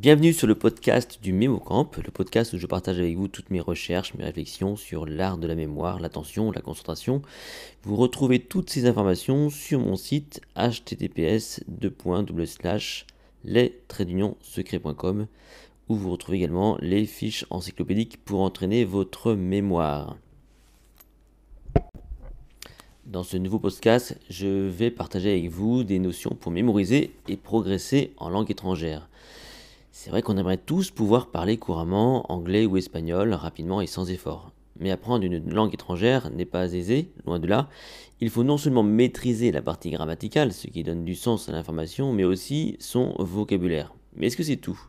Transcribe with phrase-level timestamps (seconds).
[0.00, 3.60] Bienvenue sur le podcast du MémoCamp, le podcast où je partage avec vous toutes mes
[3.60, 7.20] recherches, mes réflexions sur l'art de la mémoire, l'attention, la concentration.
[7.82, 11.60] Vous retrouvez toutes ces informations sur mon site https
[13.44, 15.26] les-secrets.com
[15.90, 20.16] où vous retrouvez également les fiches encyclopédiques pour entraîner votre mémoire.
[23.04, 28.14] Dans ce nouveau podcast, je vais partager avec vous des notions pour mémoriser et progresser
[28.16, 29.06] en langue étrangère.
[29.92, 34.52] C'est vrai qu'on aimerait tous pouvoir parler couramment anglais ou espagnol rapidement et sans effort.
[34.78, 37.68] Mais apprendre une langue étrangère n'est pas aisé, loin de là.
[38.20, 42.12] Il faut non seulement maîtriser la partie grammaticale, ce qui donne du sens à l'information,
[42.12, 43.92] mais aussi son vocabulaire.
[44.14, 44.80] Mais est-ce que c'est tout?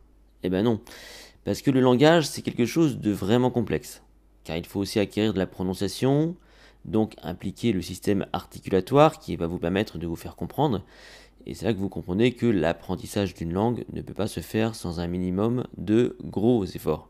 [0.43, 0.79] Eh ben non.
[1.43, 4.03] Parce que le langage, c'est quelque chose de vraiment complexe.
[4.43, 6.35] Car il faut aussi acquérir de la prononciation,
[6.85, 10.83] donc impliquer le système articulatoire qui va vous permettre de vous faire comprendre.
[11.45, 14.75] Et c'est là que vous comprenez que l'apprentissage d'une langue ne peut pas se faire
[14.75, 17.09] sans un minimum de gros efforts.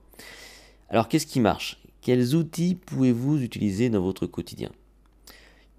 [0.90, 1.82] Alors qu'est-ce qui marche?
[2.02, 4.72] Quels outils pouvez-vous utiliser dans votre quotidien?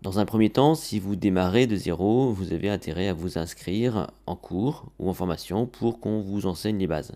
[0.02, 4.10] Dans un premier temps, si vous démarrez de zéro, vous avez intérêt à vous inscrire
[4.26, 7.12] en cours ou en formation pour qu'on vous enseigne les bases.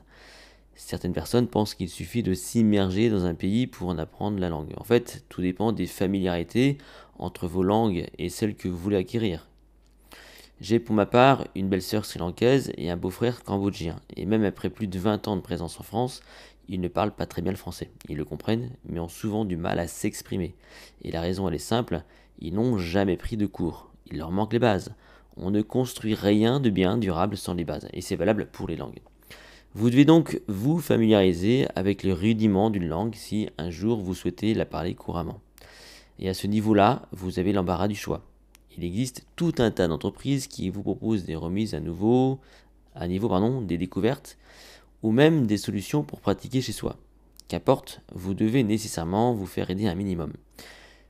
[0.76, 4.72] Certaines personnes pensent qu'il suffit de s'immerger dans un pays pour en apprendre la langue.
[4.76, 6.78] En fait, tout dépend des familiarités
[7.18, 9.48] entre vos langues et celles que vous voulez acquérir.
[10.58, 14.00] J'ai pour ma part une belle-sœur sri-lankaise et un beau-frère cambodgien.
[14.16, 16.22] Et même après plus de 20 ans de présence en France,
[16.68, 17.90] ils ne parlent pas très bien le français.
[18.08, 20.54] Ils le comprennent, mais ont souvent du mal à s'exprimer.
[21.02, 22.02] Et la raison, elle est simple,
[22.38, 23.90] ils n'ont jamais pris de cours.
[24.10, 24.94] Il leur manque les bases.
[25.36, 27.88] On ne construit rien de bien durable sans les bases.
[27.92, 29.00] Et c'est valable pour les langues.
[29.74, 34.54] Vous devez donc vous familiariser avec les rudiments d'une langue si un jour vous souhaitez
[34.54, 35.40] la parler couramment.
[36.18, 38.22] Et à ce niveau-là, vous avez l'embarras du choix
[38.76, 42.40] il existe tout un tas d'entreprises qui vous proposent des remises à nouveau,
[42.94, 44.38] à niveau pardon, des découvertes,
[45.02, 46.96] ou même des solutions pour pratiquer chez soi.
[47.48, 50.32] Qu'importe, vous devez nécessairement vous faire aider un minimum.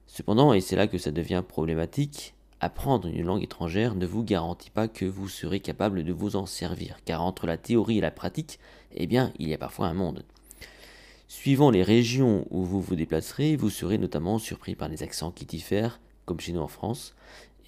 [0.07, 4.71] Cependant, et c'est là que ça devient problématique, apprendre une langue étrangère ne vous garantit
[4.71, 8.11] pas que vous serez capable de vous en servir, car entre la théorie et la
[8.11, 8.59] pratique,
[8.95, 10.25] eh bien, il y a parfois un monde.
[11.29, 15.45] Suivant les régions où vous vous déplacerez, vous serez notamment surpris par les accents qui
[15.45, 17.15] diffèrent, comme chez nous en France,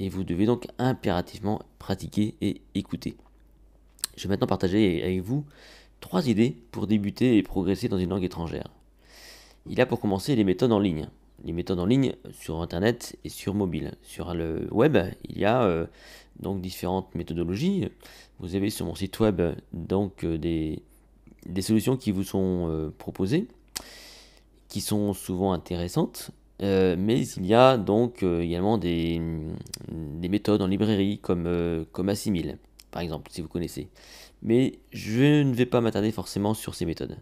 [0.00, 3.16] et vous devez donc impérativement pratiquer et écouter.
[4.16, 5.44] Je vais maintenant partager avec vous
[6.00, 8.68] trois idées pour débuter et progresser dans une langue étrangère.
[9.66, 11.08] Il y a pour commencer les méthodes en ligne.
[11.44, 13.94] Les méthodes en ligne sur Internet et sur mobile.
[14.02, 14.98] Sur le web,
[15.28, 15.86] il y a euh,
[16.40, 17.88] donc différentes méthodologies.
[18.40, 19.40] Vous avez sur mon site web
[19.72, 20.82] donc euh, des,
[21.60, 23.46] solutions qui vous sont euh, proposées,
[24.68, 26.32] qui sont souvent intéressantes
[26.62, 29.20] euh, mais il y a donc euh, également des,
[29.88, 32.58] des, méthodes en librairie comme, euh, comme Assimil,
[32.90, 33.88] par exemple, si vous connaissez.
[34.42, 37.16] Mais je ne vais pas m'attarder forcément sur ces méthodes.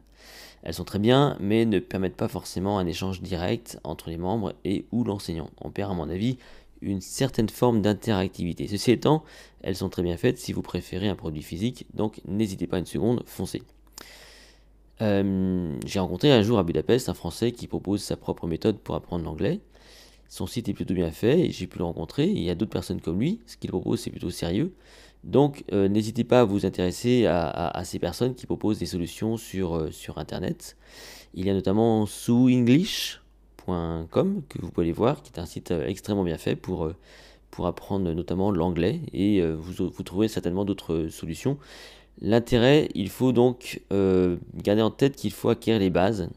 [0.62, 4.54] Elles sont très bien, mais ne permettent pas forcément un échange direct entre les membres
[4.64, 5.50] et ou l'enseignant.
[5.60, 6.38] On perd, à mon avis,
[6.80, 8.66] une certaine forme d'interactivité.
[8.68, 9.22] Ceci étant,
[9.62, 12.86] elles sont très bien faites si vous préférez un produit physique, donc n'hésitez pas une
[12.86, 13.62] seconde, foncez.
[15.02, 18.94] Euh, j'ai rencontré un jour à Budapest un Français qui propose sa propre méthode pour
[18.94, 19.60] apprendre l'anglais.
[20.28, 22.26] Son site est plutôt bien fait et j'ai pu le rencontrer.
[22.26, 23.40] Il y a d'autres personnes comme lui.
[23.46, 24.74] Ce qu'il propose, c'est plutôt sérieux.
[25.24, 29.74] Donc, euh, n'hésitez pas à vous intéresser à, ces personnes qui proposent des solutions sur,
[29.74, 30.76] euh, Internet.
[31.34, 36.24] Il y a notamment souenglish.com que vous pouvez aller voir, qui est un site extrêmement
[36.24, 36.90] bien fait pour,
[37.50, 39.00] pour apprendre notamment l'anglais.
[39.12, 41.58] Et vous trouverez certainement d'autres solutions.
[42.20, 46.28] L'intérêt, il faut donc euh, garder en tête qu'il faut acquérir les bases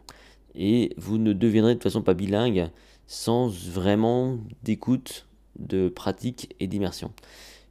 [0.56, 2.70] et vous ne deviendrez de toute façon pas bilingue
[3.08, 7.12] sans vraiment d'écoute, de pratique et d'immersion.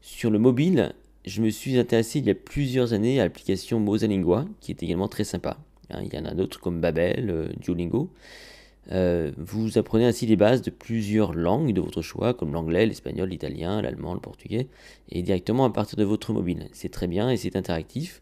[0.00, 0.94] Sur le mobile,
[1.26, 5.08] je me suis intéressé il y a plusieurs années à l'application Mosalingua qui est également
[5.08, 5.58] très sympa.
[5.90, 8.10] Hein, il y en a d'autres comme Babel, euh, Duolingo.
[8.90, 13.28] Euh, vous apprenez ainsi les bases de plusieurs langues de votre choix, comme l'anglais, l'espagnol,
[13.28, 14.68] l'italien, l'allemand, le portugais,
[15.10, 16.68] et directement à partir de votre mobile.
[16.72, 18.20] C'est très bien et c'est interactif.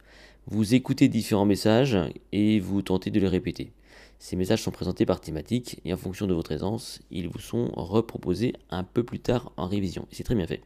[0.49, 1.99] Vous écoutez différents messages
[2.33, 3.73] et vous tentez de les répéter.
[4.19, 7.71] Ces messages sont présentés par thématique et en fonction de votre aisance, ils vous sont
[7.75, 10.07] reproposés un peu plus tard en révision.
[10.11, 10.63] C'est très bien fait.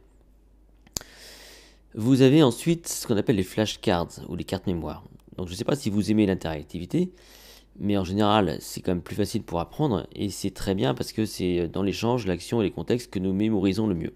[1.94, 5.02] Vous avez ensuite ce qu'on appelle les flashcards ou les cartes mémoire.
[5.36, 7.10] Donc je ne sais pas si vous aimez l'interactivité,
[7.78, 11.12] mais en général, c'est quand même plus facile pour apprendre et c'est très bien parce
[11.12, 14.12] que c'est dans l'échange, l'action et les contextes que nous mémorisons le mieux.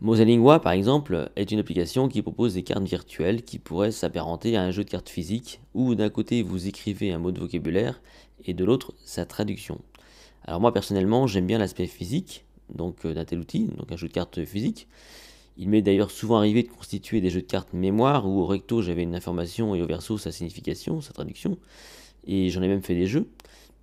[0.00, 4.62] Mosalingua, par exemple, est une application qui propose des cartes virtuelles qui pourraient s'apparenter à
[4.62, 8.00] un jeu de cartes physique où d'un côté vous écrivez un mot de vocabulaire
[8.46, 9.78] et de l'autre sa traduction.
[10.44, 12.44] Alors moi personnellement, j'aime bien l'aspect physique
[12.74, 14.88] donc euh, d'un tel outil, donc un jeu de cartes physique.
[15.60, 18.80] Il m'est d'ailleurs souvent arrivé de constituer des jeux de cartes mémoire où au recto
[18.80, 21.58] j'avais une information et au verso sa signification, sa traduction.
[22.26, 23.26] Et j'en ai même fait des jeux.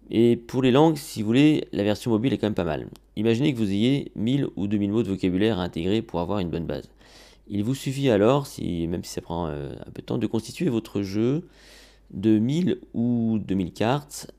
[0.09, 2.88] Et pour les langues, si vous voulez, la version mobile est quand même pas mal.
[3.15, 6.50] Imaginez que vous ayez 1000 ou 2000 mots de vocabulaire à intégrer pour avoir une
[6.50, 6.89] bonne base.
[7.47, 10.69] Il vous suffit alors, même si ça prend euh, un peu de temps, de constituer
[10.69, 11.44] votre jeu
[12.09, 14.31] de 1000 ou 2000 cartes,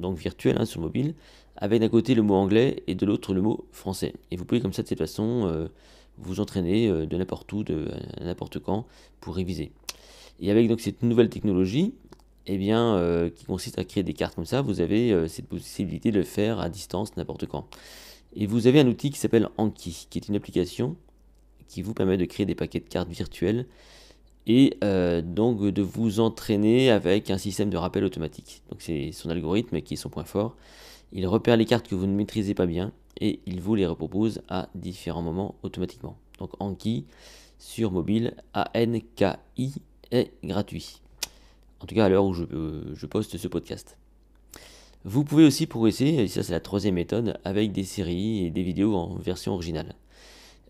[0.00, 1.14] donc virtuelles hein, sur mobile,
[1.56, 4.14] avec d'un côté le mot anglais et de l'autre le mot français.
[4.30, 5.68] Et vous pouvez comme ça de cette façon euh,
[6.18, 7.88] vous entraîner euh, de n'importe où, de
[8.20, 8.86] n'importe quand,
[9.20, 9.72] pour réviser.
[10.40, 11.94] Et avec cette nouvelle technologie,
[12.46, 16.10] eh euh, qui consiste à créer des cartes comme ça, vous avez euh, cette possibilité
[16.10, 17.66] de le faire à distance n'importe quand.
[18.34, 20.96] Et vous avez un outil qui s'appelle Anki, qui est une application
[21.68, 23.66] qui vous permet de créer des paquets de cartes virtuelles
[24.46, 24.78] et
[25.24, 28.62] donc de vous entraîner avec un système de rappel automatique.
[28.70, 30.54] Donc c'est son algorithme qui est son point fort.
[31.12, 34.42] Il repère les cartes que vous ne maîtrisez pas bien et il vous les repropose
[34.48, 36.16] à différents moments automatiquement.
[36.38, 37.06] Donc Anki
[37.58, 39.74] sur mobile, A-N-K-I
[40.10, 41.00] est gratuit.
[41.80, 43.96] En tout cas à l'heure où euh, je, poste ce podcast.
[45.04, 48.62] Vous pouvez aussi progresser, et ça c'est la troisième méthode, avec des séries et des
[48.62, 49.94] vidéos en version originale.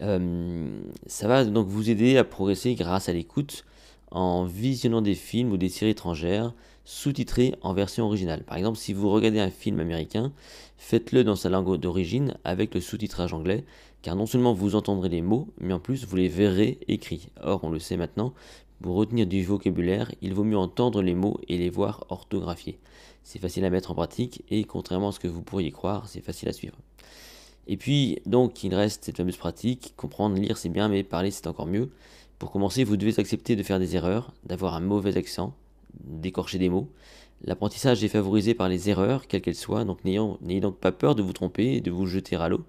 [0.02, 3.64] Euh, ça va donc vous aider à progresser grâce à l'écoute
[4.10, 6.52] en visionnant des films ou des séries étrangères
[6.86, 8.44] sous-titrées en version originale.
[8.44, 10.32] Par exemple, si vous regardez un film américain,
[10.78, 13.64] faites-le dans sa langue d'origine avec le sous-titrage anglais,
[14.00, 17.28] car non seulement vous entendrez les mots, mais en plus vous les verrez écrits.
[17.42, 18.32] Or, on le sait maintenant,
[18.80, 22.78] pour retenir du vocabulaire, il vaut mieux entendre les mots et les voir orthographiés.
[23.24, 26.20] C'est facile à mettre en pratique et contrairement à ce que vous pourriez croire, c'est
[26.20, 26.76] facile à suivre.
[27.66, 29.94] Et puis, donc, il reste cette fameuse pratique.
[29.96, 31.90] Comprendre, lire, c'est bien, mais parler, c'est encore mieux.
[32.38, 35.52] Pour commencer, vous devez accepter de faire des erreurs, d'avoir un mauvais accent,
[36.04, 36.88] d'écorcher des mots.
[37.44, 41.22] L'apprentissage est favorisé par les erreurs, quelles qu'elles soient, donc n'ayez donc pas peur de
[41.22, 42.64] vous tromper et de vous jeter à l'eau.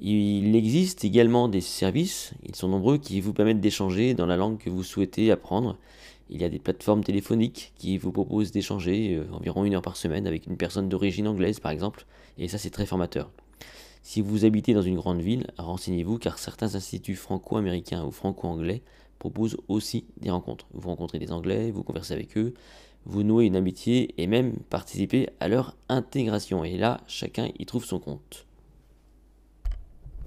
[0.00, 4.58] Il existe également des services, ils sont nombreux, qui vous permettent d'échanger dans la langue
[4.58, 5.76] que vous souhaitez apprendre.
[6.30, 9.96] Il y a des plateformes téléphoniques qui vous proposent d'échanger euh, environ une heure par
[9.96, 12.06] semaine avec une personne d'origine anglaise par exemple,
[12.38, 13.30] et ça c'est très formateur.
[14.02, 18.82] Si vous habitez dans une grande ville, renseignez-vous car certains instituts franco-américains ou franco-anglais
[19.24, 20.66] proposent aussi des rencontres.
[20.74, 22.52] Vous rencontrez des Anglais, vous conversez avec eux,
[23.06, 26.62] vous nouez une amitié et même participez à leur intégration.
[26.62, 28.44] Et là, chacun y trouve son compte.